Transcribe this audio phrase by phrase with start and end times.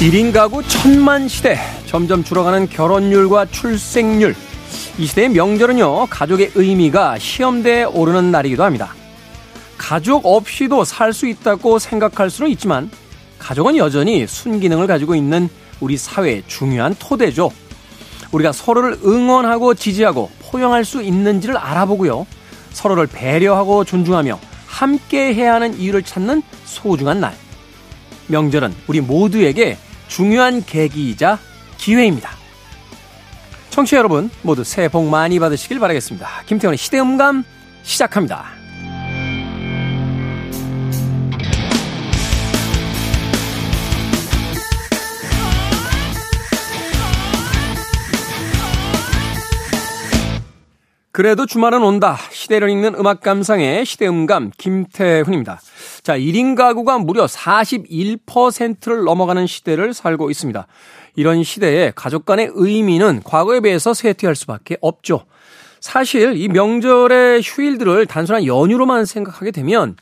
[0.00, 4.34] 1인 가구 천만 시대 점점 줄어가는 결혼율과 출생률.
[4.96, 8.94] 이 시대의 명절은요 가족의 의미가 시험대에 오르는 날이기도 합니다.
[9.76, 12.90] 가족 없이도 살 수 있다고 생각할 수는 있지만
[13.38, 17.50] 가족은 여전히 순기능을 가지고 있는 우리 사회의 중요한 토대죠.
[18.32, 22.26] 우리가 서로를 응원하고 지지하고 포용할 수 있는지를 알아보고요.
[22.72, 27.34] 서로를 배려하고 존중하며 함께 해야 하는 이유를 찾는 소중한 날.
[28.28, 29.76] 명절은 우리 모두에게
[30.10, 31.38] 중요한 계기이자
[31.78, 32.30] 기회입니다.
[33.70, 36.42] 청취자 여러분 모두 새해 복 많이 받으시길 바라겠습니다.
[36.46, 37.44] 김태원의 시대음감
[37.82, 38.44] 시작합니다.
[51.12, 52.16] 그래도 주말은 온다.
[52.30, 55.60] 시대를 읽는 음악 감상의 시대음감 김태훈입니다.
[56.02, 60.66] 자, 1인 가구가 무려 41%를 넘어가는 시대를 살고 있습니다.
[61.16, 65.24] 이런 시대에 가족 간의 의미는 과거에 비해서 쇠퇴할 수밖에 없죠.
[65.80, 69.96] 사실 이 명절의 휴일들을 단순한 연휴로만 생각하게 되면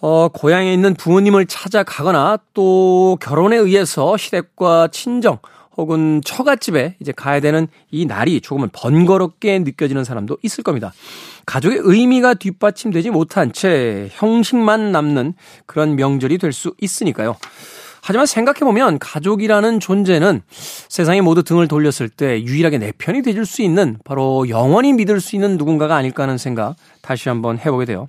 [0.00, 5.38] 어, 고향에 있는 부모님을 찾아가거나 또 결혼에 의해서 시댁과 친정
[5.76, 10.92] 혹은 처갓집에 이제 가야 되는 이 날이 조금은 번거롭게 느껴지는 사람도 있을 겁니다.
[11.44, 15.34] 가족의 의미가 뒷받침되지 못한 채 형식만 남는
[15.66, 17.36] 그런 명절이 될 수 있으니까요.
[18.02, 20.42] 하지만 생각해보면 가족이라는 존재는
[20.88, 25.34] 세상에 모두 등을 돌렸을 때 유일하게 내 편이 되줄 수 있는 바로 영원히 믿을 수
[25.34, 28.08] 있는 누군가가 아닐까 하는 생각 다시 한번 해보게 돼요.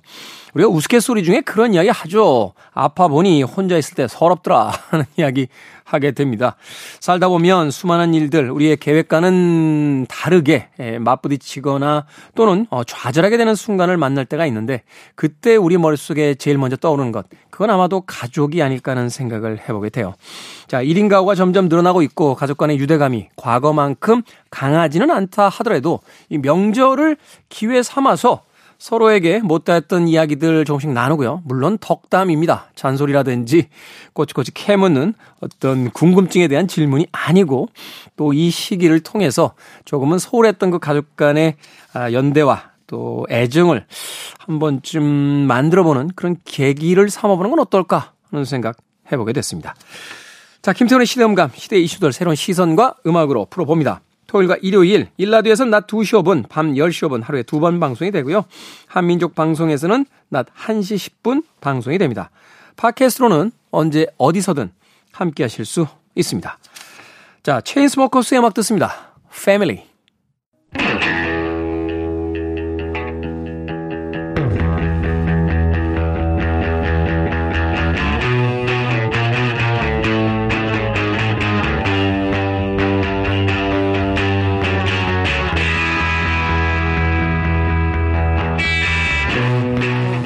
[0.54, 2.52] 우리가 우스갯소리 중에 그런 이야기 하죠.
[2.72, 5.48] 아파 보니 혼자 있을 때 서럽더라 하는 이야기
[5.88, 6.56] 하게 됩니다.
[7.00, 12.04] 살다 보면 수많은 일들 우리의 계획과는 다르게 예, 맞부딪히거나
[12.34, 14.82] 또는 어, 좌절하게 되는 순간을 만날 때가 있는데
[15.14, 20.14] 그때 우리 머릿속에 제일 먼저 떠오르는 것 그건 아마도 가족이 아닐까 하는 생각을 해보게 돼요.
[20.66, 27.16] 자, 1인 가구가 점점 늘어나고 있고 가족 간의 유대감이 과거만큼 강하지는 않다 하더라도 이 명절을
[27.48, 28.42] 기회 삼아서
[28.78, 31.42] 서로에게 못다했던 이야기들 조금씩 나누고요.
[31.44, 32.70] 물론 덕담입니다.
[32.76, 33.68] 잔소리라든지
[34.12, 37.68] 꼬치꼬치 캐묻는 어떤 궁금증에 대한 질문이 아니고
[38.16, 41.56] 또 이 시기를 통해서 조금은 소홀했던 그 가족 간의
[41.92, 43.84] 아, 연대와 또 애정을
[44.38, 48.76] 한 번쯤 만들어보는 그런 계기를 삼아보는 건 어떨까 하는 생각
[49.10, 49.74] 해보게 됐습니다.
[50.62, 54.00] 자, 김태훈의 시대음감, 시대 이슈들 새로운 시선과 음악으로 풀어봅니다.
[54.28, 58.44] 토요일과 일요일, 일라디오에서는 낮 2시 5분, 밤 10시 5분 하루에 두 번 방송이 되고요.
[58.86, 62.30] 한민족 방송에서는 낮 1시 10분 방송이 됩니다.
[62.76, 64.70] 팟캐스트로는 언제 어디서든
[65.12, 66.58] 함께 하실 수 있습니다.
[67.42, 69.14] 자, 체인스모커스의 음악 듣습니다.
[69.44, 69.82] 패밀리.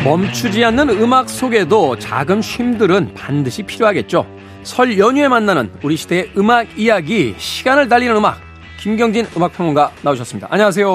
[0.04, 4.26] 멈추지 않는 음악 속에도 작은 쉼들은 반드시 필요하겠죠.
[4.64, 8.38] 설 연휴에 만나는 우리 시대의 음악 이야기, 시간을 달리는 음악,
[8.80, 10.48] 김경진 음악평론가 나오셨습니다.
[10.50, 10.88] 안녕하세요.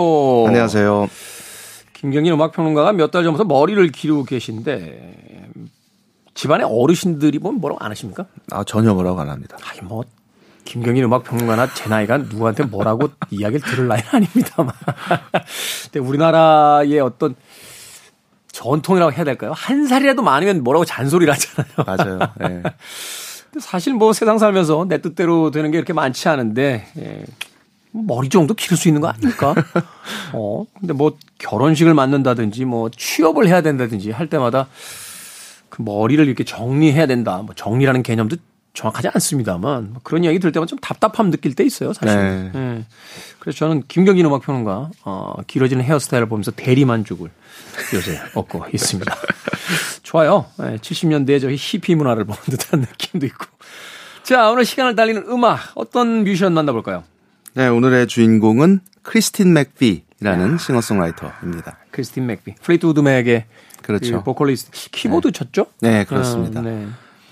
[0.47, 1.07] 안녕하세요.
[1.93, 5.13] 김경진 음악평론가가 몇 달 전부터 머리를 기르고 계신데,
[6.33, 8.25] 집안의 어르신들이 뭐 뭐라고 안 하십니까?
[8.51, 9.57] 아, 전혀 뭐라고 안 합니다.
[9.71, 10.03] 아니, 뭐,
[10.65, 14.73] 김경진 음악평론가나 제 나이가 누구한테 뭐라고 이야기를 들을 나이는 아닙니다만.
[15.91, 17.35] 근데 우리나라의 어떤
[18.57, 19.53] 전통이라고 해야 될까요?
[19.55, 21.73] 한 살이라도 많으면 뭐라고 잔소리를 하잖아요.
[21.85, 22.19] 맞아요.
[22.41, 22.63] 네.
[23.59, 27.23] 사실 뭐 세상 살면서 내 뜻대로 되는 게 이렇게 많지 않은데, 예.
[27.91, 29.53] 머리 정도 기를 수 있는 거 아닙니까?
[30.33, 34.67] 어, 근데 뭐 결혼식을 맞는다든지 뭐 취업을 해야 된다든지 할 때마다
[35.69, 37.41] 그 머리를 이렇게 정리해야 된다.
[37.43, 38.37] 뭐 정리라는 개념도
[38.77, 42.15] 정확하지 않습니다만 뭐 그런 이야기 들을 때만 좀 답답함 느낄 때 있어요, 사실.
[42.15, 42.51] 네.
[42.53, 42.85] 예.
[43.39, 47.29] 그래서 저는 김경진 음악평론가 어, 길어지는 헤어스타일을 보면서 대리만족을
[47.95, 49.15] 요새 얻고 있습니다.
[50.03, 50.45] 좋아요.
[50.59, 53.45] 네, 70년대에 저희 히피 문화를 보는 듯한 느낌도 있고.
[54.21, 57.03] 자, 오늘 시간을 달리는 음악 어떤 뮤지션 만나볼까요?
[57.55, 60.57] 네, 오늘의 주인공은 크리스틴 맥비라는 야.
[60.59, 61.77] 싱어송라이터입니다.
[61.89, 62.53] 크리스틴 맥비.
[62.61, 63.45] 플리트우드 맥의
[63.81, 64.17] 그렇죠.
[64.19, 65.31] 그 보컬리스트 키보드 네.
[65.31, 65.65] 쳤죠?
[65.81, 66.59] 네, 그렇습니다.
[66.59, 66.87] 아, 네.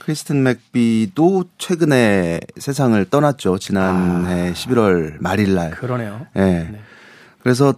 [0.06, 3.58] 크리스틴 맥비도 최근에 세상을 떠났죠.
[3.58, 5.72] 지난해 아, 11월 말일 날.
[5.72, 6.28] 그러네요.
[6.36, 6.70] 네.
[6.72, 6.80] 네.
[7.42, 7.74] 그래서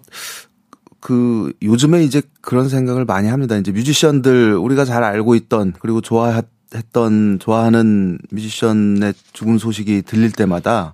[1.00, 3.56] 그 요즘에 이제 그런 생각을 많이 합니다.
[3.56, 10.92] 이제 뮤지션들 우리가 잘 알고 있던 그리고 좋아했던 좋아하는 뮤지션의 죽음 소식이 들릴 때마다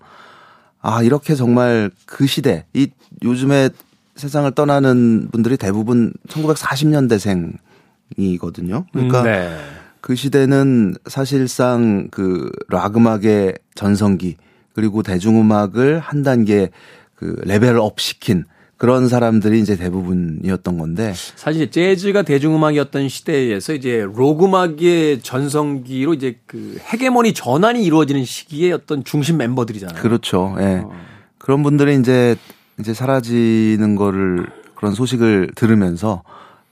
[0.82, 2.92] 아 이렇게 정말 그 시대 이
[3.24, 3.72] 요즘에
[4.18, 8.86] 세상을 떠나는 분들이 대부분 1940년대생이거든요.
[8.92, 9.58] 그러니까 음, 네.
[10.04, 14.36] 그 시대는 사실상 그 락 음악의 전성기
[14.76, 16.72] 그리고 대중음악을 한 단계
[17.16, 18.44] 그 레벨업 시킨
[18.76, 26.78] 그런 사람들이 이제 대부분이었던 건데 사실 재즈가 대중음악이었던 시대에서 이제 록 음악의 전성기로 이제 그
[26.92, 30.02] 헤게모니 전환이 이루어지는 시기에 어떤 중심 멤버들이잖아요.
[30.02, 30.54] 그렇죠.
[30.60, 30.82] 예.
[30.84, 30.92] 어.
[31.38, 32.36] 그런 분들이 이제
[32.78, 36.24] 이제 사라지는 거를 그런 소식을 들으면서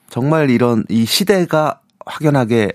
[0.10, 2.74] 정말 이런 이 시대가 확연하게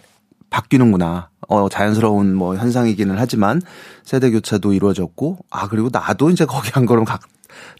[0.50, 1.30] 바뀌는구나.
[1.48, 3.62] 어, 자연스러운 뭐 현상이기는 하지만
[4.04, 7.18] 세대 교체도 이루어졌고, 아, 그리고 나도 이제 거기 한 걸음 가,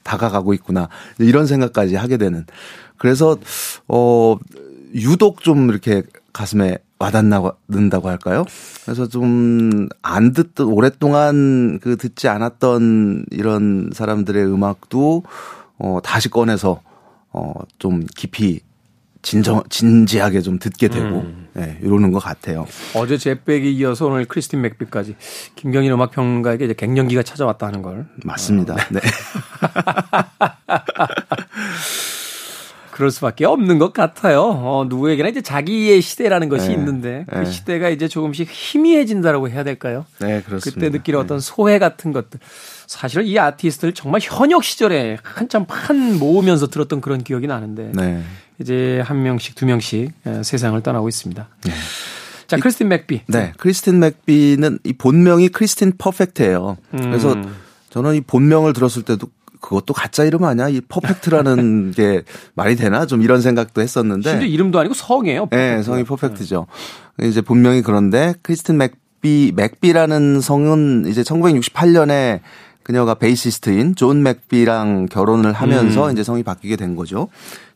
[0.04, 0.88] 다가가고 있구나.
[1.18, 2.44] 이런 생각까지 하게 되는.
[2.96, 3.36] 그래서,
[3.88, 4.36] 어,
[4.94, 6.02] 유독 좀 이렇게
[6.32, 8.44] 가슴에 와닿는다고 할까요?
[8.84, 15.24] 그래서 좀 안 듣던, 오랫동안 그 듣지 않았던 이런 사람들의 음악도,
[15.78, 16.80] 어, 다시 꺼내서,
[17.32, 18.60] 어, 좀 깊이
[19.26, 21.48] 진정 진지하게 좀 듣게 되고 음.
[21.52, 22.64] 네, 이러는 것 같아요.
[22.94, 25.16] 어제 제백이 이어서 오늘 크리스틴 맥비까지
[25.56, 28.74] 김경인 음악 평론가에게 이제 갱년기가 찾아왔다는 걸 맞습니다.
[28.74, 29.00] 어, 네.
[32.92, 34.42] 그럴 수밖에 없는 것 같아요.
[34.42, 36.74] 어, 누구에게나 이제 자기의 시대라는 것이 네.
[36.74, 37.44] 있는데 그 네.
[37.46, 40.06] 시대가 이제 조금씩 희미해진다라고 해야 될까요?
[40.20, 40.80] 네, 그렇습니다.
[40.80, 41.44] 그때 느끼는 어떤 네.
[41.44, 42.38] 소외 같은 것들.
[42.86, 48.22] 사실은 이 아티스트를 정말 현역 시절에 한참 판 모으면서 들었던 그런 기억이 나는데 네.
[48.60, 51.48] 이제 한 명씩 두 명씩 예, 세상을 떠나고 있습니다.
[51.64, 51.72] 네.
[52.46, 53.22] 자, 크리스틴 맥비.
[53.26, 56.76] 네, 크리스틴 맥비는 이 본명이 크리스틴 퍼펙트예요.
[56.94, 56.98] 음.
[57.00, 57.34] 그래서
[57.90, 59.28] 저는 이 본명을 들었을 때도
[59.60, 60.68] 그것도 가짜 이름 아니야?
[60.68, 62.22] 이 퍼펙트라는 게
[62.54, 63.06] 말이 되나?
[63.06, 64.30] 좀 이런 생각도 했었는데.
[64.30, 65.46] 심지어 이름도 아니고 성이에요.
[65.46, 65.56] 퍼펙트.
[65.56, 66.66] 네, 성이 퍼펙트죠.
[67.18, 67.28] 네.
[67.28, 72.40] 이제 본명이 그런데 크리스틴 맥비, 맥비라는 성은 이제 1968년에
[72.86, 76.12] 그녀가 베이시스트인 존 맥비랑 결혼을 하면서 음.
[76.12, 77.26] 이제 성이 바뀌게 된 거죠.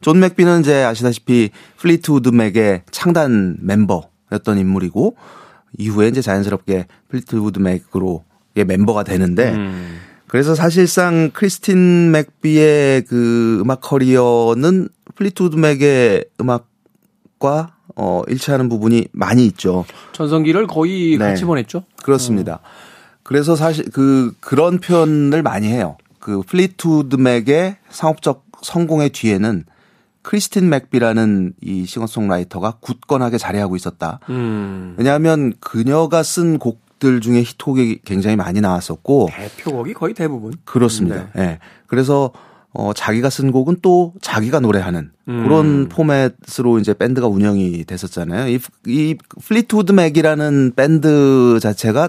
[0.00, 5.16] 존 맥비는 이제 아시다시피 플리트우드 맥의 창단 멤버였던 인물이고
[5.78, 8.22] 이후에 이제 자연스럽게 플리트우드 맥으로
[8.54, 9.98] 멤버가 되는데 음.
[10.28, 19.84] 그래서 사실상 크리스틴 맥비의 그 음악 커리어는 플리트우드 맥의 음악과 어 일치하는 부분이 많이 있죠.
[20.12, 21.30] 전성기를 거의 네.
[21.30, 21.82] 같이 보냈죠.
[22.00, 22.60] 그렇습니다.
[22.62, 22.89] 음.
[23.30, 25.96] 그래서 사실 그 그런 표현을 많이 해요.
[26.18, 29.66] 그 플리트우드 맥의 상업적 성공의 뒤에는
[30.22, 34.18] 크리스틴 맥비라는 이 싱어송라이터가 굳건하게 자리하고 있었다.
[34.30, 34.96] 음.
[34.98, 41.28] 왜냐하면 그녀가 쓴 곡들 중에 히트곡이 굉장히 많이 나왔었고 대표곡이 거의 대부분 그렇습니다.
[41.36, 41.38] 예.
[41.38, 41.46] 네.
[41.46, 41.58] 네.
[41.86, 42.32] 그래서
[42.72, 45.44] 어 자기가 쓴 곡은 또 자기가 노래하는 음.
[45.44, 48.48] 그런 포맷으로 이제 밴드가 운영이 됐었잖아요.
[48.48, 52.08] 이, 이 플리트우드 맥이라는 밴드 자체가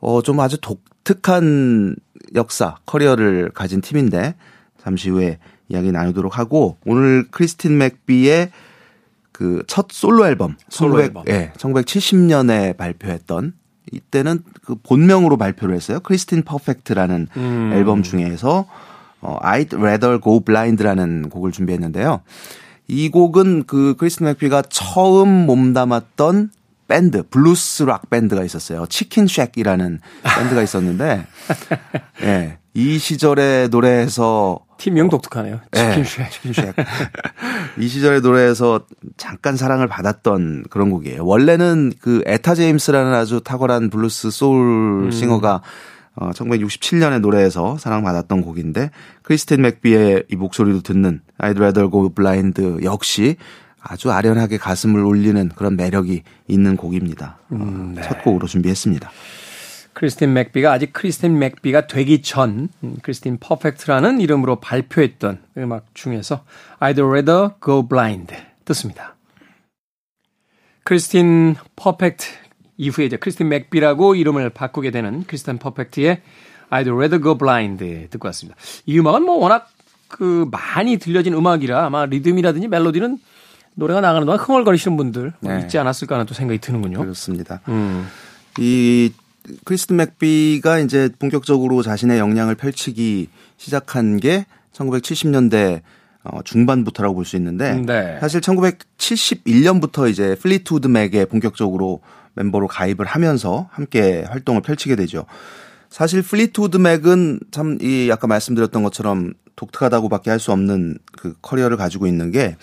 [0.00, 1.96] 어, 좀 아주 독특한
[2.34, 4.34] 역사, 커리어를 가진 팀인데
[4.82, 5.38] 잠시 후에
[5.68, 8.50] 이야기 나누도록 하고 오늘 크리스틴 맥비의
[9.32, 11.24] 그 첫 솔로 앨범, 솔로 1900, 앨범.
[11.28, 13.52] 예, 1970년에 발표했던
[13.92, 16.00] 이때는 그 본명으로 발표를 했어요.
[16.00, 17.70] 크리스틴 퍼펙트라는 음.
[17.74, 18.66] 앨범 중에서
[19.20, 22.22] 어, I'd Rather Go Blind라는 곡을 준비했는데요.
[22.88, 26.50] 이 곡은 그 크리스틴 맥비가 처음 몸담았던
[26.88, 28.86] 밴드 블루스 락 밴드가 있었어요.
[28.88, 31.26] 치킨 쉑이라는 밴드가 있었는데
[32.22, 32.58] 예.
[32.74, 35.60] 이 시절에 노래해서 팀명 독특하네요.
[35.72, 36.30] 치킨 쉑.
[36.30, 36.74] 치킨 쉑.
[37.78, 38.80] 이 시절에 노래해서
[39.16, 41.24] 잠깐 사랑을 받았던 그런 곡이에요.
[41.24, 45.10] 원래는 그 에타 제임스라는 아주 탁월한 블루스 소울 음.
[45.10, 45.62] 싱어가
[46.16, 48.90] 어, 1967년에 노래해서 사랑받았던 곡인데
[49.22, 53.36] 크리스틴 맥비의 이 목소리도 듣는 I'd Rather Go Blind 역시
[53.88, 57.38] 아주 아련하게 가슴을 울리는 그런 매력이 있는 곡입니다.
[57.52, 58.02] 음, 네.
[58.02, 59.10] 첫 곡으로 준비했습니다.
[59.92, 66.44] 크리스틴 맥비가 아직 크리스틴 맥비가 되기 전 음, 크리스틴 퍼펙트라는 이름으로 발표했던 음악 중에서
[66.80, 68.34] I'd rather go blind
[68.66, 69.16] 듣습니다.
[70.84, 72.26] 크리스틴 퍼펙트
[72.76, 76.20] 이후에 이제 크리스틴 맥비라고 이름을 바꾸게 되는 크리스틴 퍼펙트의
[76.70, 78.58] I'd rather go blind 듣고 왔습니다.
[78.84, 79.70] 이 음악은 뭐 워낙
[80.08, 83.18] 그 많이 들려진 음악이라 아마 리듬이라든지 멜로디는
[83.76, 85.60] 노래가 나가는 동안 흥얼거리시는 분들 뭐 네.
[85.60, 86.98] 있지 않았을까 하는 또 생각이 드는군요.
[86.98, 87.60] 그렇습니다.
[87.68, 88.06] 음.
[88.58, 89.12] 이
[89.64, 93.28] 크리스틴 맥비가 이제 본격적으로 자신의 역량을 펼치기
[93.58, 95.82] 시작한 게 1970년대
[96.24, 98.18] 어, 중반부터라고 볼 수 있는데 네.
[98.20, 102.00] 사실 1971년부터 이제 플리트우드 맥에 본격적으로
[102.34, 105.26] 멤버로 가입을 하면서 함께 활동을 펼치게 되죠.
[105.88, 112.06] 사실 플리트우드 맥은 참 이 아까 말씀드렸던 것처럼 독특하다고밖에 할 수 없는 그 커리어를 가지고
[112.06, 112.56] 있는 게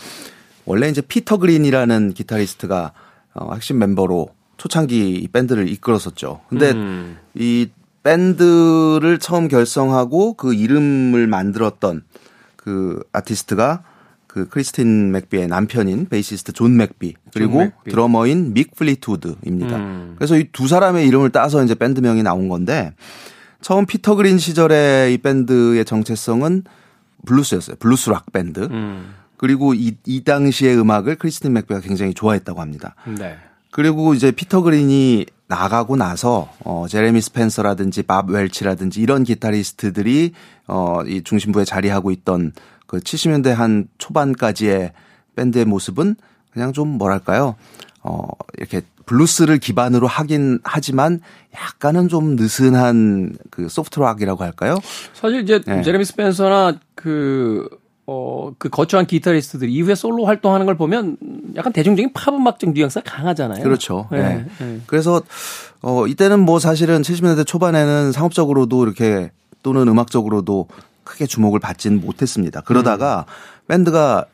[0.65, 2.91] 원래 이제 피터 그린이라는 기타리스트가
[3.36, 6.41] 어, 핵심 멤버로 초창기 밴드를 이끌었었죠.
[6.50, 7.17] 근데 음.
[7.34, 7.70] 이
[8.03, 12.03] 밴드를 처음 결성하고 그 이름을 만들었던
[12.55, 13.84] 그 아티스트가
[14.27, 17.91] 그 크리스틴 맥비의 남편인 베이시스트 존 맥비 그리고 존 맥비.
[17.91, 19.75] 드러머인 믹 플리트우드입니다.
[19.77, 20.13] 음.
[20.17, 22.93] 그래서 이 두 사람의 이름을 따서 이제 밴드명이 나온 건데
[23.62, 26.63] 처음 피터 그린 시절에 이 밴드의 정체성은
[27.25, 27.77] 블루스였어요.
[27.77, 28.62] 블루스 락 밴드.
[28.72, 29.13] 음.
[29.43, 32.95] 그리고 이, 이 당시의 음악을 크리스틴 맥비가 굉장히 좋아했다고 합니다.
[33.05, 33.35] 네.
[33.71, 40.31] 그리고 이제 피터 그린이 나가고 나서 어 제레미 스펜서라든지 밥 웰치라든지 이런 기타리스트들이
[40.67, 42.53] 어 이 중심부에 자리하고 있던
[42.88, 44.93] 그 70년대 한 초반까지의
[45.35, 46.15] 밴드의 모습은
[46.53, 47.55] 그냥 좀 뭐랄까요?
[48.01, 48.25] 어
[48.57, 51.19] 이렇게 블루스를 기반으로 하긴 하지만
[51.53, 54.77] 약간은 좀 느슨한 그 소프트락이라고 할까요?
[55.12, 55.81] 사실 이제 네.
[55.81, 61.17] 제레미 스펜서나 그 어, 그 거쳐한 기타리스트들 이후에 솔로 활동하는 걸 보면
[61.55, 63.63] 약간 대중적인 팝 음악적 뉘앙스가 강하잖아요.
[63.63, 64.07] 그렇죠.
[64.12, 64.22] 네.
[64.22, 64.45] 네.
[64.60, 64.81] 네.
[64.88, 65.22] 그래서
[65.81, 69.31] 어, 이때는 뭐 사실은 70년대 초반에는 상업적으로도 이렇게
[69.62, 70.67] 또는 음악적으로도
[71.05, 72.62] 크게 주목을 받지는 못했습니다.
[72.62, 73.67] 그러다가 음.
[73.67, 74.25] 밴드가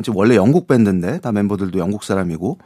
[0.00, 2.58] 이제 원래 영국 밴드인데 다 멤버들도 영국 사람이고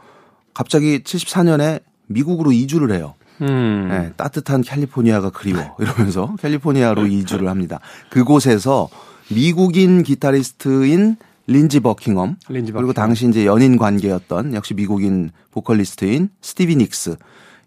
[0.53, 3.13] 갑자기 74년에 미국으로 이주를 해요.
[3.41, 3.87] 음.
[3.89, 7.79] 네, 따뜻한 캘리포니아가 그리워 이러면서 캘리포니아로 이주를 합니다.
[8.09, 8.89] 그곳에서
[9.29, 11.17] 미국인 기타리스트인
[11.47, 17.15] 린지 버킹엄 린지 그리고 당시 이제 연인 관계였던 역시 미국인 보컬리스트인 스티비 닉스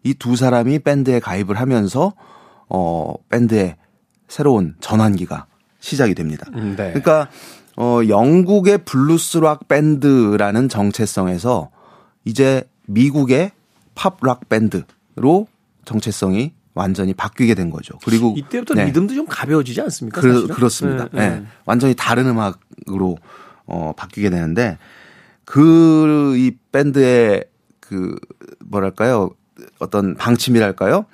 [0.05, 2.13] 이 두 사람이 밴드에 가입을 하면서
[2.69, 3.77] 어 밴드의
[4.29, 5.47] 새로운 전환기가
[5.81, 6.47] 시작이 됩니다.
[6.55, 6.89] 음, 네.
[6.93, 7.29] 그러니까
[7.77, 11.71] 어 영국의 블루스 락 밴드라는 정체성에서
[12.25, 13.53] 이제 미국의
[13.95, 15.47] 팝 락 밴드로
[15.85, 17.99] 정체성이 완전히 바뀌게 된 거죠.
[18.05, 18.87] 그리고 이때부터 네.
[18.87, 20.21] 리듬도 좀 가벼워지지 않습니까?
[20.21, 21.09] 그, 그렇습니다.
[21.13, 21.37] 네, 네.
[21.41, 21.47] 네.
[21.67, 23.19] 완전히 다른 음악으로
[23.67, 24.79] 어 바뀌게 되는데
[25.45, 27.45] 그 이 밴드의
[27.81, 28.17] 그
[28.65, 29.31] 뭐랄까요?
[29.79, 31.07] 어떤 방침이랄까요?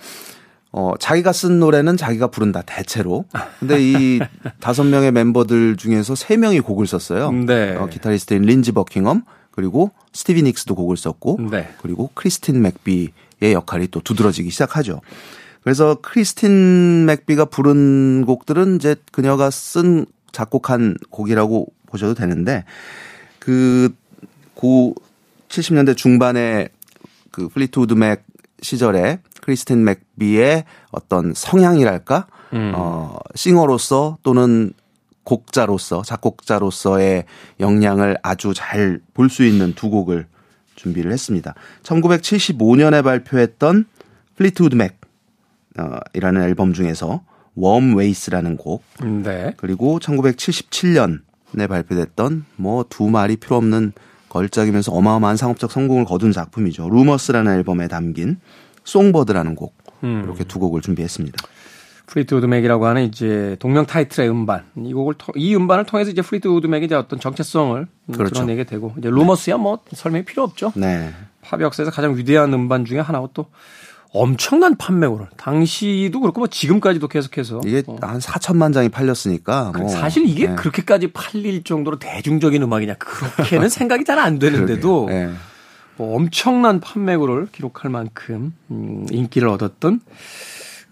[0.70, 3.24] 어, 자기가 쓴 노래는 자기가 부른다, 대체로.
[3.58, 4.20] 근데 이
[4.60, 7.32] 다섯 명의 멤버들 중에서 세 명이 곡을 썼어요.
[7.32, 7.74] 네.
[7.74, 11.68] 어, 기타리스트인 린지 버킹엄, 그리고 스티비 닉스도 곡을 썼고, 네.
[11.80, 15.00] 그리고 크리스틴 맥비의 역할이 또 두드러지기 시작하죠.
[15.62, 22.64] 그래서 크리스틴 맥비가 부른 곡들은 이제 그녀가 쓴 작곡한 곡이라고 보셔도 되는데
[23.38, 23.90] 그
[24.58, 24.96] 고
[25.48, 26.68] 70년대 중반에
[27.30, 28.24] 그 플리트우드 맥
[28.60, 32.72] 시절에 크리스틴 맥비의 어떤 성향이랄까 음.
[32.74, 34.72] 어 싱어로서 또는
[35.22, 37.24] 곡자로서 작곡자로서의
[37.60, 40.26] 역량을 아주 잘 볼 수 있는 두 곡을
[40.74, 41.54] 준비를 했습니다.
[41.84, 43.84] 1975년에 발표했던
[44.34, 44.97] 플리트우드 맥 어,
[46.14, 47.23] 이라는 앨범 중에서
[47.54, 48.82] Warm Ways라는 곡
[49.23, 49.52] 네.
[49.56, 53.92] 그리고 1977년에 발표됐던 뭐 두 말이 필요 없는
[54.28, 56.88] 걸작이면서 어마어마한 상업적 성공을 거둔 작품이죠.
[56.90, 58.38] Rumours라는 앨범에 담긴
[58.84, 60.23] Songbird라는 곡 음.
[60.25, 61.37] 이렇게 두 곡을 준비했습니다.
[62.06, 66.87] 플리트우드 맥이라고 하는 이제 동명 타이틀의 음반 이 곡을 이 음반을 통해서 이제 플리트우드 맥이
[66.87, 68.35] 이제 어떤 정체성을 그렇죠.
[68.35, 70.73] 드러내게 되고 이제 Rumours야 뭐 설명이 필요 없죠.
[70.75, 71.12] 네.
[71.42, 73.47] 팝 역사에서 가장 위대한 음반 중에 하나고 또
[74.12, 77.96] 엄청난 판매고를 당시도 그렇고 뭐 지금까지도 계속해서 이게 어.
[78.00, 79.88] 한 4천만 장이 팔렸으니까 뭐.
[79.88, 80.54] 사실 이게 네.
[80.54, 85.30] 그렇게까지 팔릴 정도로 대중적인 음악이냐 그렇게는 생각이 잘 안 되는데도 네.
[85.96, 90.00] 뭐 엄청난 판매고를 기록할 만큼 음, 인기를 얻었던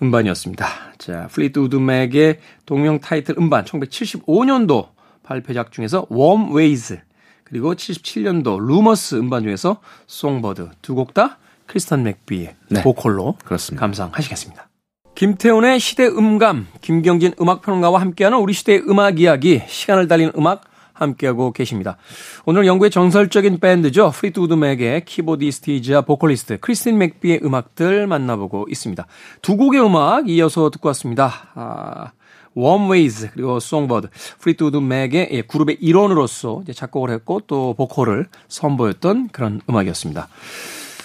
[0.03, 0.67] 음반이었습니다.
[0.99, 4.89] 자, 플리트우드 맥의 동명 타이틀 음반 1975년도
[5.23, 7.01] 발표작 중에서 Warm Ways
[7.45, 12.83] 그리고 77년도 Rumours 음반 중에서 Songbird 두 곡 다 크리스틴 맥비의 네.
[12.83, 13.81] 보컬로 그렇습니다.
[13.81, 14.69] 감상하시겠습니다.
[15.15, 21.97] 김태훈의 시대 음감, 김경진 음악평론가와 함께하는 우리 시대의 음악 이야기, 시간을 달리는 음악 함께하고 계십니다.
[22.45, 24.11] 오늘 영국의 전설적인 밴드죠.
[24.11, 29.07] 플리트우드 맥의 키보디스트이자 보컬리스트 크리스틴 맥비의 음악들 만나보고 있습니다.
[29.43, 31.51] 두 곡의 음악 이어서 듣고 왔습니다.
[31.55, 32.13] 아,
[32.55, 34.09] Warm Ways 그리고 Songbird
[34.41, 40.29] 플리트우드 맥의 예, 그룹의 일원으로서 작곡을 했고 또 보컬을 선보였던 그런 음악이었습니다.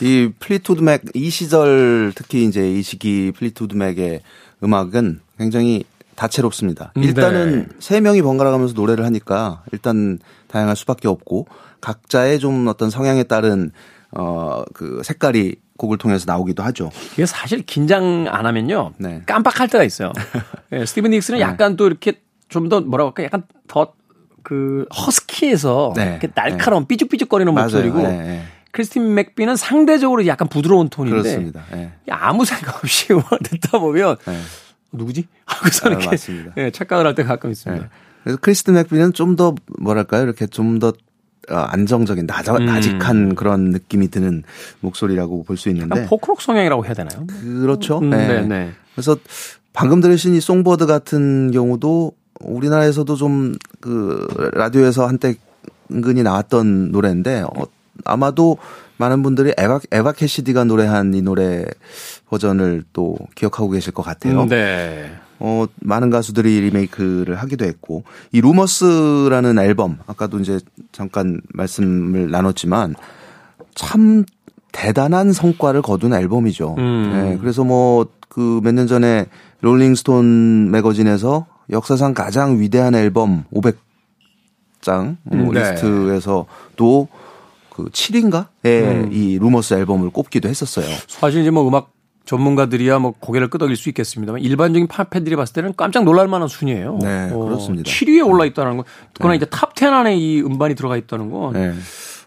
[0.01, 4.21] 이 플리트우드 맥 이 시절 특히 이제 이 시기 플리트우드 맥의
[4.63, 5.83] 음악은 굉장히
[6.15, 6.93] 다채롭습니다.
[6.97, 7.65] 음, 일단은 네.
[7.79, 11.47] 세 명이 번갈아 가면서 노래를 하니까 일단 다양할 수밖에 없고
[11.81, 13.71] 각자의 좀 어떤 성향에 따른
[14.11, 16.91] 어그 색깔이 곡을 통해서 나오기도 하죠.
[17.13, 18.93] 이게 사실 긴장 안 하면요.
[18.97, 19.23] 네.
[19.25, 20.11] 깜빡할 때가 있어요.
[20.69, 21.43] 네, 스티븐 닉스는 네.
[21.43, 23.93] 약간 또 이렇게 좀 더 뭐라고 할까 약간 더
[24.43, 26.17] 그 허스키해서 네.
[26.19, 26.87] 이렇게 날카로운 네.
[26.87, 28.43] 삐죽삐죽거리는 목소리고 네, 네.
[28.71, 31.63] 크리스틴 맥비는 상대적으로 약간 부드러운 톤인데 그렇습니다.
[31.71, 31.91] 네.
[32.09, 33.07] 아무 생각 없이
[33.43, 34.39] 듣다 보면 네.
[34.91, 35.27] 누구지?
[35.45, 36.17] 하고서 아, 이렇게
[36.55, 37.83] 네, 착각을 할 때가 가끔 있습니다.
[37.83, 37.89] 네.
[38.23, 40.23] 그래서 크리스틴 맥비는 좀 더 뭐랄까요?
[40.23, 40.93] 이렇게 좀더
[41.49, 42.65] 어, 안정적인 나자, 음.
[42.65, 44.43] 나직한 그런 느낌이 드는
[44.81, 47.25] 목소리라고 볼 수 있는데 포크록 성향이라고 해야 되나요?
[47.27, 47.97] 그렇죠.
[47.99, 48.41] 음, 네.
[48.43, 48.71] 네.
[48.93, 49.17] 그래서
[49.73, 55.33] 방금 들으신 이 송버드 같은 경우도 우리나라에서도 좀 그 라디오에서 한때
[55.91, 57.63] 은근히 나왔던 노래인데 어,
[58.05, 58.57] 아마도
[58.97, 61.65] 많은 분들이 에바, 에바 캐시디가 노래한 이 노래
[62.29, 64.45] 버전을 또 기억하고 계실 것 같아요.
[64.45, 65.11] 네.
[65.39, 70.59] 어, 많은 가수들이 리메이크를 하기도 했고, 이 Rumours라는 앨범, 아까도 이제
[70.91, 72.93] 잠깐 말씀을 나눴지만,
[73.73, 74.23] 참
[74.71, 76.75] 대단한 성과를 거둔 앨범이죠.
[76.77, 77.11] 음.
[77.11, 79.25] 네, 그래서 뭐, 그 몇 년 전에
[79.61, 85.59] 롤링스톤 매거진에서 역사상 가장 위대한 앨범 500장 음, 네.
[85.71, 87.07] 리스트에서도
[87.83, 88.47] 그 7인가?
[88.65, 89.09] 에 음.
[89.11, 90.85] 이 Rumours 앨범을 꼽기도 했었어요.
[91.07, 91.91] 사실 이제 뭐 음악
[92.25, 96.99] 전문가들이야 뭐 고개를 끄덕일 수 있겠습니다만 일반적인 팬들이 봤을 때는 깜짝 놀랄 만한 순위예요.
[97.01, 97.89] 네, 어, 그렇습니다.
[97.89, 98.83] 7위에 올라 있다는 거.
[99.13, 99.37] 그러나 네.
[99.37, 101.73] 이제 탑10 안에 이 음반이 들어가 있다는 건 네.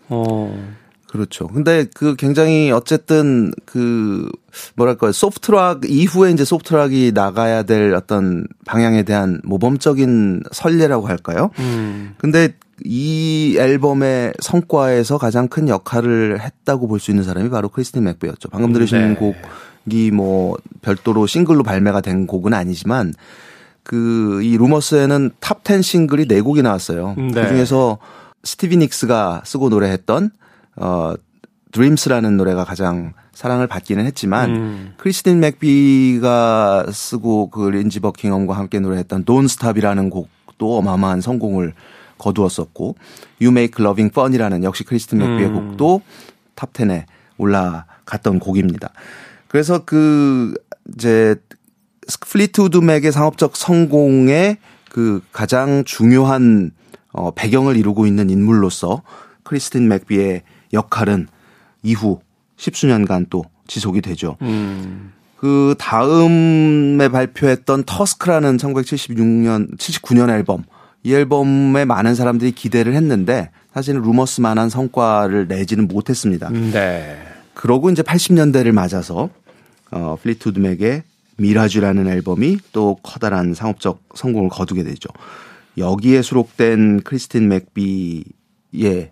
[0.09, 0.75] 어
[1.15, 1.47] 그렇죠.
[1.47, 4.29] 근데 그 굉장히 어쨌든 그
[4.75, 11.51] 뭐랄까요 소프트락 이후에 이제 소프트락이 나가야 될 어떤 방향에 대한 모범적인 선례라고 할까요?
[11.61, 12.15] 음.
[12.19, 12.55] 근데
[12.85, 18.49] 이 앨범의 성과에서 가장 큰 역할을 했다고 볼 수 있는 사람이 바로 크리스틴 맥비였죠.
[18.49, 19.15] 방금 들으신 네.
[19.15, 23.15] 곡이 뭐 별도로 싱글로 발매가 된 곡은 아니지만
[23.85, 27.15] 그 이 Rumours에는 탑10 싱글이 4곡이 나왔어요.
[27.17, 27.31] 네.
[27.33, 27.99] 그 중에서
[28.43, 30.31] 스티비 닉스가 쓰고 노래했던
[30.77, 31.15] 어
[31.73, 34.95] Dreams라는 노래가 가장 사랑을 받기는 했지만 음.
[34.97, 41.75] 크리스틴 맥비가 쓰고 그 린지 버킹엄과 함께 노래했던 Don't Stop이라는 곡도 어마어마한 성공을
[42.19, 42.95] 거두었었고
[43.41, 45.55] You Make Loving Fun이라는 역시 크리스틴 맥비의 음.
[45.55, 46.03] 곡도
[46.55, 47.05] 탑 10에
[47.39, 48.91] 올라갔던 곡입니다.
[49.49, 50.55] 그래서 그
[50.95, 51.35] 이제
[52.21, 54.59] 플리트우드 맥의 상업적 성공에
[54.91, 56.71] 그 가장 중요한
[57.13, 59.03] 어 배경을 이루고 있는 인물로서
[59.43, 60.43] 크리스틴 맥비의
[60.75, 61.29] 역할은
[61.83, 62.21] 이후
[62.57, 64.37] 십수년간 또 지속이 되죠.
[64.43, 65.13] 음.
[65.37, 70.65] 그 다음에 발표했던 Tusk라는 1976년, 79년 앨범.
[71.03, 76.49] 이 앨범에 많은 사람들이 기대를 했는데 사실은 Rumours만한 성과를 내지는 못했습니다.
[76.49, 77.19] 네.
[77.53, 79.29] 그러고 이제 80년대를 맞아서
[79.91, 81.03] 어 플리트우드 맥의
[81.37, 85.09] Mirage라는 앨범이 또 커다란 상업적 성공을 거두게 되죠.
[85.77, 89.11] 여기에 수록된 크리스틴 맥비의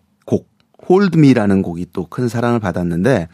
[0.89, 3.29] Hold Me라는 곡이 또 큰 사랑을 받았는데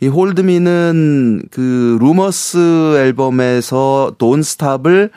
[0.00, 5.10] 이 Hold Me는 그 Rumours 앨범에서 Don't Stop을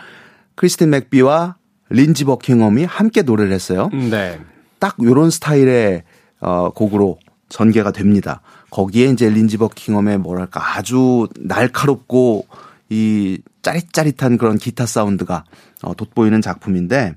[0.56, 1.56] 크리스틴 맥비와
[1.90, 3.90] 린지 버킹엄이 함께 노래를 했어요.
[3.94, 4.40] 네.
[4.80, 6.04] 딱 요런 스타일의
[6.42, 7.18] 어 곡으로
[7.50, 8.42] 전개가 됩니다.
[8.70, 12.46] 거기에 이제 린지 버킹엄의 뭐랄까 아주 날카롭고
[12.90, 15.46] 이 짜릿짜릿한 그런 기타 사운드가
[15.82, 17.16] 어 돋보이는 작품인데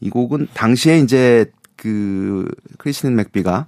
[0.00, 3.66] 이 곡은 당시에 이제 그 크리스틴 맥비가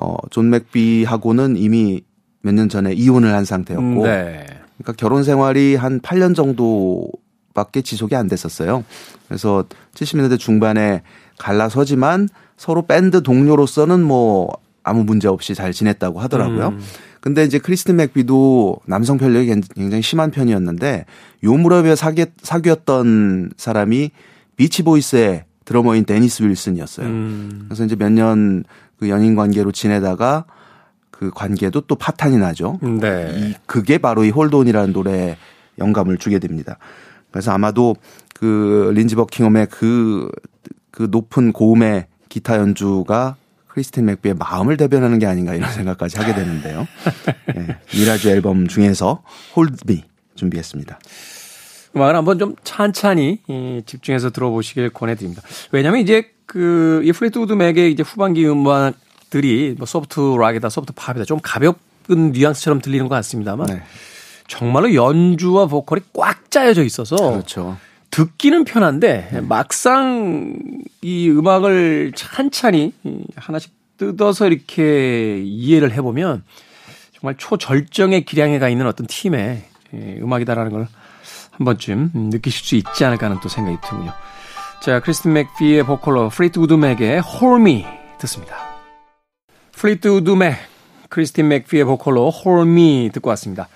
[0.00, 2.02] 어, 존 맥비하고는 이미
[2.42, 4.04] 몇 년 전에 이혼을 한 상태였고.
[4.06, 4.46] 네.
[4.78, 8.84] 그러니까 결혼 생활이 한 8년 정도밖에 지속이 안 됐었어요.
[9.26, 11.02] 그래서 70년대 중반에
[11.38, 14.48] 갈라서지만 서로 밴드 동료로서는 뭐
[14.82, 16.68] 아무 문제 없이 잘 지냈다고 하더라고요.
[16.68, 16.80] 음.
[17.20, 21.04] 근데 이제 크리스틴 맥비도 남성 편력이 굉장히 심한 편이었는데
[21.44, 24.10] 요 무렵에 사귀, 사귀었던 사람이
[24.56, 27.06] 비치보이스의 드러머인 데니스 윌슨이었어요.
[27.06, 27.64] 음.
[27.68, 28.64] 그래서 이제 몇 년
[28.98, 30.44] 그 연인 관계로 지내다가
[31.10, 32.78] 그 관계도 또 파탄이 나죠.
[32.80, 33.34] 네.
[33.36, 35.36] 이 그게 바로 이 Hold Me라는 노래에
[35.78, 36.78] 영감을 주게 됩니다.
[37.30, 37.96] 그래서 아마도
[38.34, 40.30] 그 린지 버킹엄의 그,
[40.90, 46.86] 그 높은 고음의 기타 연주가 크리스틴 맥비의 마음을 대변하는 게 아닌가 이런 생각까지 하게 되는데요.
[47.54, 49.22] 네, Mirage 앨범 중에서
[49.54, 50.98] Hold Me 준비했습니다.
[51.96, 53.40] 음악을 한번 좀 찬찬히
[53.86, 55.42] 집중해서 들어보시길 권해드립니다.
[55.72, 61.38] 왜냐하면 이제 그, 이 플리트우드 맥의 이제 후반기 음악들이 뭐 soft rock이다, soft pop이다 좀
[61.42, 63.82] 가볍은 뉘앙스처럼 들리는 것 같습니다만 네.
[64.48, 67.76] 정말로 연주와 보컬이 꽉 짜여져 있어서 그렇죠.
[68.10, 69.40] 듣기는 편한데 네.
[69.42, 70.58] 막상
[71.02, 72.94] 이 음악을 찬찬히
[73.36, 76.44] 하나씩 뜯어서 이렇게 이해를 해보면
[77.12, 79.62] 정말 초절정의 기량에 가 있는 어떤 팀의
[79.94, 80.88] 음악이다라는 걸
[81.58, 84.12] 한 번쯤 느끼실 수 있지 않을까 하는 또 생각이 드군요.
[84.80, 87.84] 자, 크리스틴 맥비의 보컬로 플리트우드 맥의 Hold Me
[88.18, 88.56] 듣습니다.
[89.72, 90.56] 플리트우드 맥,
[91.08, 93.68] 크리스틴 맥비의 보컬로 Hold Me 듣고 왔습니다.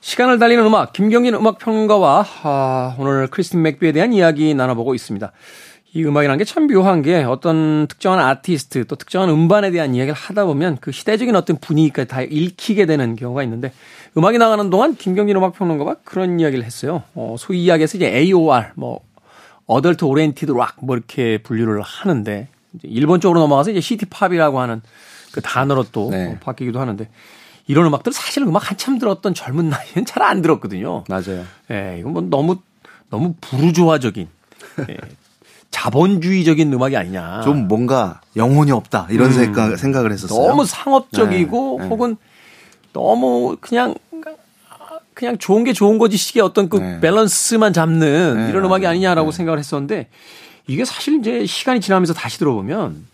[0.00, 5.32] 시간을 달리는 음악, 김경진 음악평론가와 아, 오늘 크리스틴 맥비에 대한 이야기 나눠보고 있습니다.
[5.92, 10.44] 이 음악이라는 게 참 묘한 게 어떤 특정한 아티스트 또 특정한 음반에 대한 이야기를 하다
[10.46, 13.72] 보면 그 시대적인 어떤 분위기까지 다 읽히게 되는 경우가 있는데
[14.16, 17.02] 음악이 나가는 동안 김경진 음악평론가가 그런 이야기를 했어요.
[17.14, 19.00] 어, 소위 이야기에서 이제 AOR, 뭐
[19.66, 22.48] adult oriented rock 뭐 이렇게 분류를 하는데
[22.82, 24.82] 일본 쪽으로 넘어가서 이제 city pop이라고 하는
[25.32, 26.38] 그 단어로 또 네.
[26.40, 27.08] 바뀌기도 하는데
[27.66, 31.04] 이런 음악들 사실 음악 한참 들었던 젊은 나이에는 잘 안 들었거든요.
[31.08, 31.44] 맞아요.
[31.70, 32.56] 예, 이건 뭐 너무
[33.10, 34.28] 너무 부르조아적인
[34.88, 34.96] 예,
[35.70, 37.40] 자본주의적인 음악이 아니냐.
[37.42, 39.32] 좀 뭔가 영혼이 없다 이런 음.
[39.32, 40.48] 생각, 생각을 했었어요.
[40.48, 41.88] 너무 상업적이고 네, 네.
[41.88, 42.16] 혹은
[42.92, 43.94] 너무 그냥
[45.16, 47.00] 그냥 좋은 게 좋은 거지 식의 어떤 그 네.
[47.00, 48.50] 밸런스만 잡는 네.
[48.50, 49.36] 이런 음악이 아니냐라고 네.
[49.38, 50.08] 생각을 했었는데
[50.66, 53.06] 이게 사실 이제 시간이 지나면서 다시 들어보면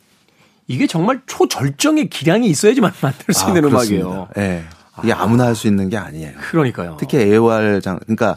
[0.67, 4.05] 이게 정말 초절정의 기량이 있어야지만 만들 수 아, 있는 그렇습니다.
[4.05, 4.29] 음악이에요.
[4.35, 4.65] 네.
[5.05, 5.27] 이게 아.
[5.27, 6.33] 무나 할 수 있는 게 아니에요.
[6.51, 6.97] 그러니까요.
[6.99, 8.37] 특히 AOR 장, 그러니까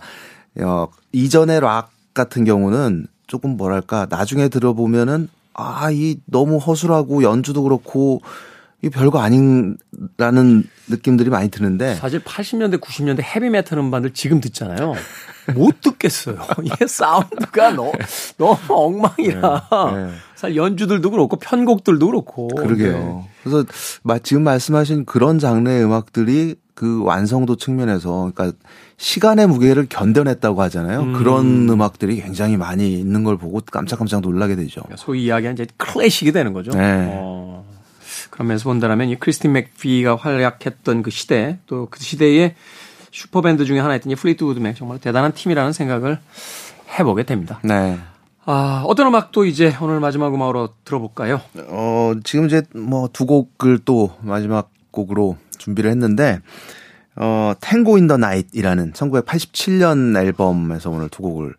[0.62, 8.22] 어, 이전의 락 같은 경우는 조금 뭐랄까 나중에 들어보면은 아, 이 너무 허술하고 연주도 그렇고
[8.86, 14.94] 이 별거 아닌라는 느낌들이 많이 드는데 사실 80년대 90년대 헤비메탈 음반들 지금 듣잖아요.
[15.56, 16.38] 못 듣겠어요.
[16.62, 17.92] 이게 사운드가 너무
[18.38, 19.70] 너무 엉망이라.
[19.96, 20.12] 네, 네.
[20.36, 22.48] 사실 연주들도 그렇고 편곡들도 그렇고.
[22.50, 22.94] 그러게요.
[22.94, 23.30] 네.
[23.44, 23.66] 그래서
[24.22, 28.56] 지금 말씀하신 그런 장르의 음악들이 그 완성도 측면에서 그러니까
[28.98, 31.02] 시간의 무게를 견뎌냈다고 하잖아요.
[31.02, 31.14] 음.
[31.14, 34.82] 그런 음악들이 굉장히 많이 있는 걸 보고 깜짝깜짝 놀라게 되죠.
[34.82, 36.70] 그러니까 소위 이야기한 이제 클래식이 되는 거죠.
[36.72, 37.10] 네.
[37.16, 37.55] 어.
[38.36, 42.56] 그런 면에서 본다면 이 크리스틴 맥피가 활약했던 그 시대 또 그 시대의
[43.12, 46.20] 슈퍼밴드 중에 하나였던 이 플리트우드 맥 정말 대단한 팀이라는 생각을
[47.00, 47.62] 해보게 됩니다.
[47.64, 47.98] 네.
[48.44, 51.40] 아, 어떤 음악도 이제 오늘 마지막 음악으로 들어볼까요?
[51.70, 56.40] 어, 지금 이제 뭐 두 곡을 또 마지막 곡으로 준비를 했는데
[57.16, 61.56] 어, Tango in the Night이라는 1987년 앨범에서 오늘 두 곡을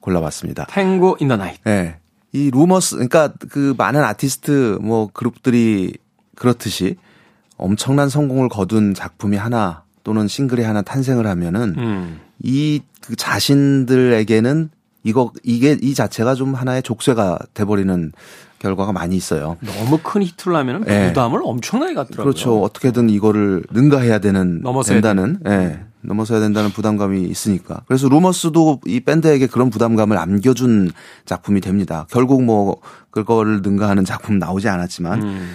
[0.00, 0.66] 골라봤습니다.
[0.70, 1.62] Tango in the Night.
[1.62, 1.98] 네.
[2.32, 5.94] 이 Rumours 그러니까 그 많은 아티스트 뭐 그룹들이
[6.36, 6.96] 그렇듯이
[7.56, 12.20] 엄청난 성공을 거둔 작품이 하나 또는 싱글이 하나 탄생을 하면은 음.
[12.42, 14.70] 이그 자신들에게는
[15.02, 18.12] 이거 이게 이 자체가 좀 하나의 족쇄가 돼버리는
[18.58, 19.56] 결과가 많이 있어요.
[19.60, 21.08] 너무 큰 히트를 하면 네.
[21.08, 22.24] 부담을 엄청나게 갖더라고요.
[22.24, 22.62] 그렇죠.
[22.62, 25.50] 어떻게든 이거를 능가해야 되는 된다는 예.
[25.50, 25.84] 네.
[26.00, 27.82] 넘어서야 된다는 부담감이 있으니까.
[27.86, 30.92] 그래서 루머스도 이 밴드에게 그런 부담감을 안겨준
[31.24, 32.06] 작품이 됩니다.
[32.10, 35.50] 결국 뭐 그거를 능가하는 작품 나오지 않았지만 음.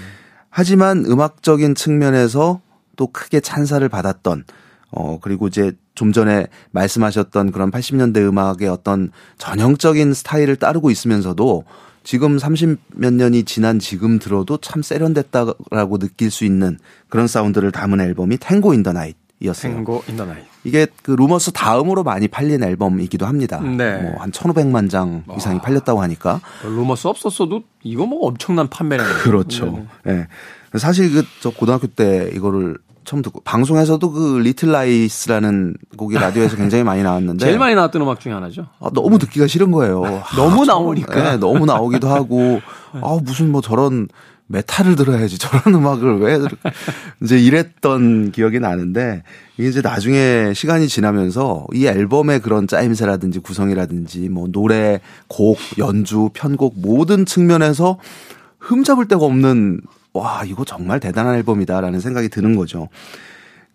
[0.51, 2.61] 하지만 음악적인 측면에서
[2.97, 4.43] 또 크게 찬사를 받았던
[4.91, 11.63] 어 그리고 이제 좀 전에 말씀하셨던 그런 80년대 음악의 어떤 전형적인 스타일을 따르고 있으면서도
[12.03, 18.37] 지금 30몇 년이 지난 지금 들어도 참 세련됐다라고 느낄 수 있는 그런 사운드를 담은 앨범이
[18.37, 19.73] Tango in the Night이었어요.
[19.73, 20.43] 탱고 인더 나잇.
[20.63, 23.59] 이게 그 Rumours 다음으로 많이 팔린 앨범이기도 합니다.
[23.59, 23.97] 네.
[23.97, 25.61] 뭐 한 1,500만 장 이상이 와.
[25.61, 26.39] 팔렸다고 하니까.
[26.63, 29.17] Rumours 없었어도 이거 뭐 엄청난 판매량이에요.
[29.23, 29.85] 그렇죠.
[30.07, 30.11] 예.
[30.11, 30.27] 네.
[30.71, 30.79] 네.
[30.79, 36.83] 사실 그 저 고등학교 때 이거를 처음 듣고 방송에서도 그 Little Lies라는 곡이 라디오에서 굉장히
[36.83, 38.67] 많이 나왔는데 제일 많이 나왔던 음악 중에 하나죠.
[38.79, 40.03] 아, 너무 듣기가 싫은 거예요.
[40.37, 41.15] 너무 아, 나오니까.
[41.31, 42.61] 네, 너무 나오기도 하고
[43.01, 44.07] 아 무슨 뭐 저런
[44.51, 46.39] 메탈을 들어야지 저런 음악을 왜
[47.21, 49.23] 이제 이랬던 기억이 나는데
[49.57, 56.75] 이게 이제 나중에 시간이 지나면서 이 앨범의 그런 짜임새라든지 구성이라든지 뭐 노래, 곡, 연주, 편곡
[56.77, 57.97] 모든 측면에서
[58.59, 59.81] 흠잡을 데가 없는
[60.13, 62.89] 와 이거 정말 대단한 앨범이다라는 생각이 드는 거죠.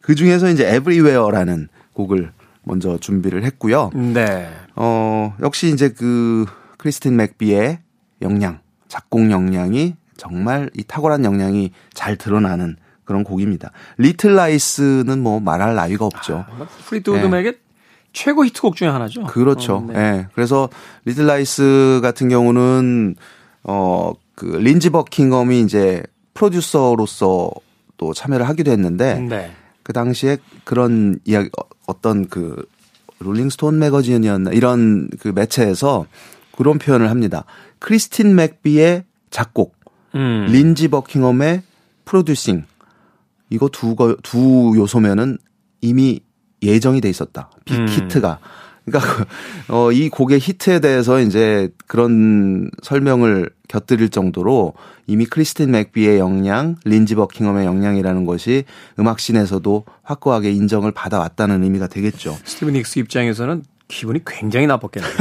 [0.00, 3.90] 그 중에서 이제 Everywhere라는 곡을 먼저 준비를 했고요.
[3.94, 4.48] 네.
[4.74, 6.44] 어 역시 이제 그
[6.76, 7.78] 크리스틴 맥비의
[8.22, 13.70] 역량, 작곡 역량이 정말 이 탁월한 역량이 잘 드러나는 그런 곡입니다.
[13.98, 16.44] 리틀 라이스는 뭐 말할 나위가 없죠.
[16.48, 17.58] 아, 플리트우드 맥의 네.
[18.12, 19.24] 최고 히트곡 중에 하나죠.
[19.24, 19.76] 그렇죠.
[19.76, 19.92] 어, 네.
[19.92, 20.26] 네.
[20.34, 20.68] 그래서
[21.04, 23.14] Little Lies 같은 경우는
[23.62, 26.02] 어 그 린지 버킹엄이 이제
[26.34, 27.50] 프로듀서로서
[27.96, 29.52] 또 참여를 하기도 했는데 네.
[29.82, 32.66] 그 당시에 그런 이야기 어, 어떤 그
[33.18, 36.06] 롤링스톤 매거진이었나 이런 그 매체에서
[36.56, 37.44] 그런 표현을 합니다.
[37.78, 39.76] 크리스틴 맥비의 작곡,
[40.16, 40.46] 음.
[40.50, 41.62] 린지 버킹엄의
[42.04, 42.64] 프로듀싱
[43.50, 45.38] 이거 두, 거, 두 요소면은
[45.80, 46.20] 이미
[46.62, 47.50] 예정이 돼 있었다.
[47.64, 48.38] 빅히트가.
[48.42, 48.66] 음.
[48.86, 49.26] 그러니까
[49.68, 54.74] 어, 이 곡의 히트에 대해서 이제 그런 설명을 곁들일 정도로
[55.06, 58.64] 이미 크리스틴 맥비의 역량, 린지 버킹엄의 역량이라는 것이
[58.98, 62.36] 음악씬에서도 확고하게 인정을 받아왔다는 의미가 되겠죠.
[62.44, 65.12] 스티븐 닉스 입장에서는 기분이 굉장히 나빴겠네요.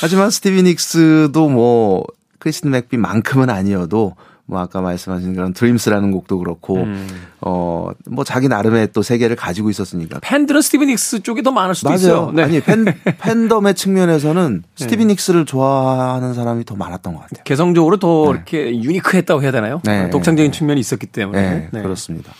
[0.00, 2.04] 하지만 스티비 닉스도 뭐
[2.42, 7.06] 크리스틴 맥비만큼은 아니어도 뭐 아까 말씀하신 그런 Dreams라는 곡도 그렇고 음.
[7.40, 11.90] 어 뭐 자기 나름의 또 세계를 가지고 있었으니까 팬들은 스티비 닉스 쪽이 더 많을 수도
[11.90, 11.98] 맞아요.
[11.98, 12.32] 있어요.
[12.34, 12.42] 네.
[12.42, 12.84] 아니 팬
[13.20, 14.84] 팬덤의 측면에서는 네.
[14.84, 17.44] 스티비 닉스를 좋아하는 사람이 더 많았던 것 같아요.
[17.44, 18.30] 개성적으로 더 네.
[18.32, 19.80] 이렇게 유니크했다고 해야 되나요?
[19.84, 20.10] 네.
[20.10, 21.68] 독창적인 측면이 있었기 때문에 네.
[21.70, 21.80] 네.
[21.82, 22.32] 그렇습니다.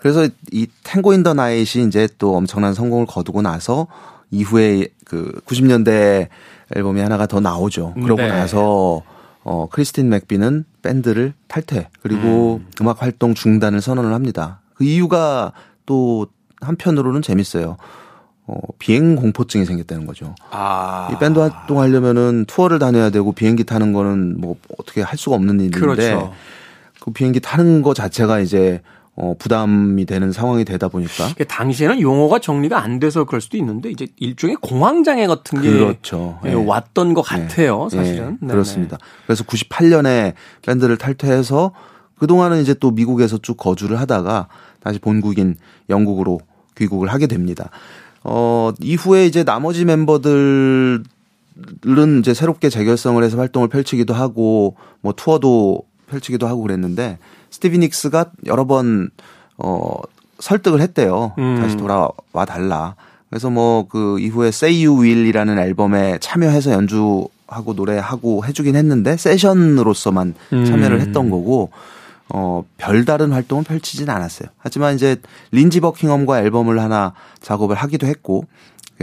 [0.00, 3.86] 그래서 이 Tango in the Night이 이제 또 엄청난 성공을 거두고 나서
[4.30, 6.28] 이후에 그 90년대
[6.74, 7.94] 앨범이 하나가 더 나오죠.
[7.94, 8.28] 그러고 네.
[8.28, 9.02] 나서
[9.42, 12.88] 어 크리스틴 맥비는 밴드를 탈퇴 그리고 음.
[12.88, 14.60] 악 활동 중단을 선언을 합니다.
[14.74, 15.52] 그 이유가
[15.86, 16.26] 또
[16.60, 17.76] 한편으로는 재밌어요.
[18.46, 20.34] 어, 비행 공포증이 생겼다는 거죠.
[20.50, 21.08] 아.
[21.12, 25.78] 이 밴드 활동하려면은 투어를 다녀야 되고 비행기 타는 거는 뭐 어떻게 할 수가 없는 일인데
[25.78, 26.32] 그렇죠.
[27.00, 28.82] 그 비행기 타는 거 자체가 이제
[29.22, 34.06] 어, 부담이 되는 상황이 되다 보니까 당시에는 용어가 정리가 안 돼서 그럴 수도 있는데 이제
[34.16, 36.38] 일종의 공황장애 같은 게 그렇죠.
[36.46, 36.54] 예, 예.
[36.54, 38.38] 왔던 것 같아요, 예, 사실은.
[38.42, 38.46] 예.
[38.46, 38.96] 그렇습니다.
[39.26, 41.72] 그래서 98년에 밴드를 탈퇴해서
[42.18, 44.48] 그동안은 이제 또 미국에서 쭉 거주를 하다가
[44.82, 45.56] 다시 본국인
[45.90, 46.40] 영국으로
[46.78, 47.68] 귀국을 하게 됩니다.
[48.24, 51.04] 어, 이후에 이제 나머지 멤버들은
[52.20, 57.18] 이제 새롭게 재결성을 해서 활동을 펼치기도 하고 뭐 투어도 펼치기도 하고 그랬는데
[57.60, 59.10] 스티비 닉스가 여러 번
[59.58, 59.94] 어,
[60.38, 61.34] 설득을 했대요.
[61.38, 61.58] 음.
[61.60, 62.10] 다시 돌아와
[62.46, 62.94] 달라.
[63.28, 70.64] 그래서 뭐 그 이후에 Say You Will이라는 앨범에 참여해서 연주하고 노래하고 해주긴 했는데 세션으로서만 음.
[70.64, 71.70] 참여를 했던 거고
[72.30, 74.48] 어 별다른 활동은 펼치진 않았어요.
[74.58, 75.16] 하지만 이제
[75.52, 78.44] 린지 버킹엄과 앨범을 하나 작업을 하기도 했고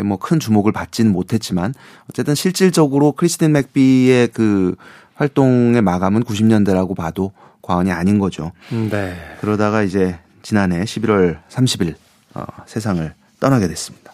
[0.03, 1.73] 뭐 큰 주목을 받지는 못했지만
[2.09, 4.75] 어쨌든 실질적으로 크리스틴 맥비의 그
[5.15, 7.31] 활동의 마감은 90년대라고 봐도
[7.67, 8.53] 과언이 아닌 거죠.
[8.69, 9.15] 네.
[9.41, 11.95] 그러다가 이제 지난해 11월 30일
[12.33, 14.13] 어, 세상을 떠나게 됐습니다.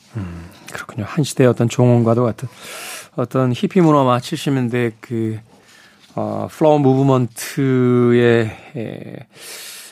[0.72, 1.06] 그렇군요.
[1.08, 2.50] 한 시대의 어떤 종언과도 같은
[3.16, 5.40] 어떤 히피 문화와 70년대 그,
[6.16, 9.28] 어, 플라워 무브먼트의 에,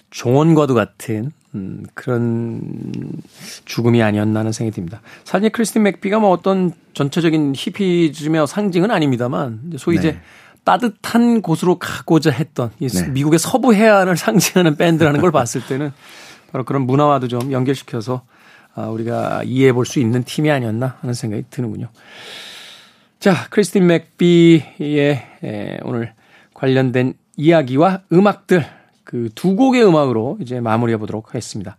[0.10, 2.62] 종언과도 같은 음, 그런
[3.66, 5.02] 죽음이 아니었나 하는 생각이 듭니다.
[5.24, 10.22] 사실 크리스틴 맥비가 뭐 어떤 전체적인 히피즘의 상징은 아닙니다만 소위 이제 네.
[10.64, 13.08] 따뜻한 곳으로 가고자 했던 이 네.
[13.10, 15.92] 미국의 서부 해안을 상징하는 밴드라는 걸 봤을 때는
[16.52, 18.24] 바로 그런 문화와도 좀 연결시켜서
[18.76, 21.90] 아, 우리가 이해해 볼 수 있는 팀이 아니었나 하는 생각이 드는군요.
[23.20, 26.14] 자, 크리스틴 맥비의 에, 오늘
[26.54, 28.66] 관련된 이야기와 음악들
[29.04, 31.76] 그 두 곡의 음악으로 이제 마무리해 보도록 하겠습니다.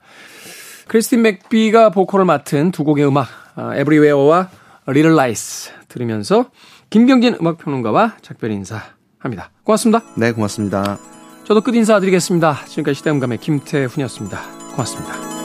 [0.89, 4.51] 크리스틴 맥비가 보컬을 맡은 두 곡의 음악 아, 에브리웨어와
[4.89, 6.47] 리틀 라이스 들으면서
[6.93, 9.51] 김경진 음악평론가와 작별 인사합니다.
[9.65, 10.03] 고맙습니다.
[10.15, 10.99] 네, 고맙습니다.
[11.45, 12.67] 저도 끝 인사드리겠습니다.
[12.67, 14.39] 지금까지 시대음감의 김태훈이었습니다.
[14.73, 15.42] 고맙습니다.